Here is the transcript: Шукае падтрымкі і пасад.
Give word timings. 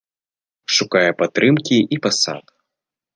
Шукае 0.75 1.11
падтрымкі 1.19 1.77
і 1.97 2.03
пасад. 2.07 2.45